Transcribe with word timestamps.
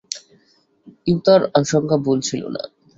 ইউতার 1.07 1.41
আশংকা 1.59 1.97
ভুল 2.03 2.17
ছিলো 2.27 2.47
না। 2.55 2.63